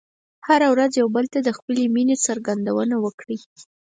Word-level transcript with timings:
هره 0.47 0.67
ورځ 0.73 0.91
یو 1.01 1.07
بل 1.15 1.25
ته 1.33 1.39
د 1.43 1.49
خپلې 1.57 1.83
مینې 1.95 2.15
څرګندونه 2.25 2.95
وکړئ. 3.05 3.39